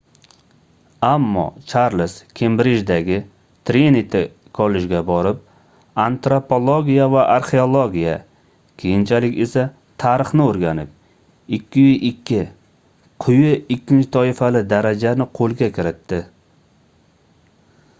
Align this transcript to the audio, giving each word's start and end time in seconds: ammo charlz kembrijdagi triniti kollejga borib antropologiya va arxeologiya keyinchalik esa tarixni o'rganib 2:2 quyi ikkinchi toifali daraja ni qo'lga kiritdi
ammo 1.07 1.41
charlz 1.71 2.13
kembrijdagi 2.39 3.17
triniti 3.69 4.21
kollejga 4.59 5.01
borib 5.09 5.43
antropologiya 6.05 7.05
va 7.17 7.27
arxeologiya 7.35 8.15
keyinchalik 8.85 9.37
esa 9.47 9.67
tarixni 10.07 10.43
o'rganib 10.49 10.99
2:2 11.61 12.41
quyi 13.29 13.55
ikkinchi 13.79 14.11
toifali 14.19 14.65
daraja 14.75 15.13
ni 15.23 15.31
qo'lga 15.41 15.71
kiritdi 15.79 16.25